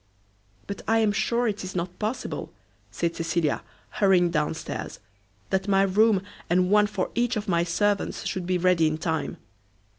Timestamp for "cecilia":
3.15-3.61